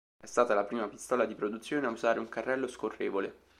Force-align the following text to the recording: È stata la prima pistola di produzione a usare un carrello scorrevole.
È 0.19 0.25
stata 0.25 0.55
la 0.55 0.63
prima 0.63 0.87
pistola 0.87 1.25
di 1.27 1.35
produzione 1.35 1.85
a 1.85 1.91
usare 1.91 2.17
un 2.19 2.27
carrello 2.27 2.65
scorrevole. 2.65 3.35